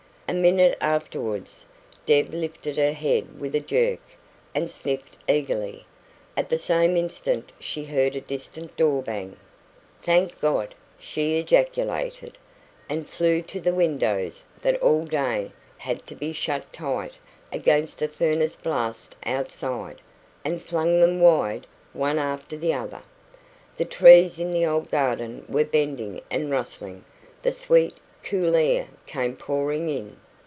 A 0.27 0.33
minute 0.33 0.77
afterwards, 0.79 1.65
Deb 2.05 2.33
lifted 2.33 2.77
her 2.77 2.93
head 2.93 3.37
with 3.37 3.53
a 3.53 3.59
jerk, 3.59 3.99
and 4.55 4.69
sniffed 4.71 5.17
eagerly. 5.27 5.85
At 6.37 6.47
the 6.47 6.57
same 6.57 6.95
instant 6.95 7.51
she 7.59 7.83
heard 7.83 8.15
a 8.15 8.21
distant 8.21 8.77
door 8.77 9.01
bang. 9.01 9.35
"Thank 10.01 10.39
God!" 10.39 10.73
she 10.97 11.37
ejaculated, 11.37 12.37
and 12.87 13.09
flew 13.09 13.41
to 13.41 13.59
the 13.59 13.73
windows 13.73 14.45
that 14.61 14.81
all 14.81 15.03
day 15.03 15.51
had 15.79 15.97
had 15.97 16.07
to 16.07 16.15
be 16.15 16.31
shut 16.31 16.71
tight 16.71 17.15
against 17.51 17.99
the 17.99 18.07
furnace 18.07 18.55
blast 18.55 19.17
outside, 19.25 19.99
and 20.45 20.61
flung 20.61 21.01
them 21.01 21.19
wide, 21.19 21.67
one 21.91 22.17
after 22.17 22.55
the 22.55 22.73
other. 22.73 23.01
The 23.75 23.83
trees 23.83 24.39
in 24.39 24.51
the 24.51 24.65
old 24.65 24.89
garden 24.89 25.43
were 25.49 25.65
bending 25.65 26.21
and 26.31 26.49
rustling; 26.49 27.03
the 27.41 27.51
sweet, 27.51 27.97
cool 28.23 28.55
air 28.55 28.87
came 29.07 29.35
pouring 29.35 29.89
in. 29.89 30.15